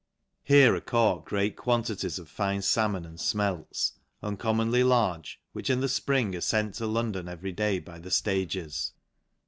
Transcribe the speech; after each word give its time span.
Here 0.43 0.73
are 0.75 0.81
caught 0.81 1.25
great 1.25 1.55
quantities 1.55 2.17
of 2.17 2.27
fine 2.27 2.61
falmon 2.61 3.05
and 3.05 3.19
fmelts, 3.19 3.91
uncommonly 4.23 4.83
large, 4.83 5.39
which 5.53 5.69
in 5.69 5.79
'the 5.81 5.85
fpring 5.85 6.33
are 6.33 6.41
font 6.41 6.73
to 6.77 6.87
London 6.87 7.29
every 7.29 7.51
day 7.51 7.77
by 7.77 7.99
the 7.99 8.09
ilages. 8.09 8.93